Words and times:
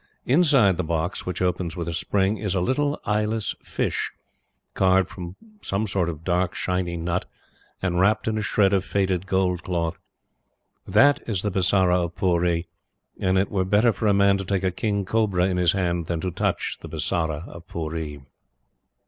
Inside 0.25 0.77
the 0.77 0.83
box, 0.83 1.27
which 1.27 1.43
opens 1.43 1.75
with 1.75 1.87
a 1.87 1.93
spring, 1.93 2.37
is 2.39 2.55
a 2.55 2.59
little 2.59 2.99
eyeless 3.05 3.53
fish, 3.61 4.11
carved 4.73 5.07
from 5.07 5.35
some 5.61 5.85
sort 5.85 6.09
of 6.09 6.23
dark, 6.23 6.55
shiny 6.55 6.97
nut 6.97 7.25
and 7.83 7.99
wrapped 7.99 8.27
in 8.27 8.35
a 8.35 8.41
shred 8.41 8.73
of 8.73 8.83
faded 8.83 9.27
gold 9.27 9.61
cloth. 9.61 9.99
That 10.87 11.21
is 11.29 11.43
the 11.43 11.51
Bisara 11.51 12.03
of 12.03 12.15
Pooree, 12.15 12.65
and 13.19 13.37
it 13.37 13.51
were 13.51 13.63
better 13.63 13.93
for 13.93 14.07
a 14.07 14.11
man 14.15 14.39
to 14.39 14.43
take 14.45 14.63
a 14.63 14.71
king 14.71 15.05
cobra 15.05 15.45
in 15.45 15.57
his 15.57 15.73
hand 15.73 16.07
than 16.07 16.19
to 16.21 16.31
touch 16.31 16.79
the 16.81 16.89
Bisara 16.89 17.47
of 17.47 17.67
Pooree. 17.67 18.23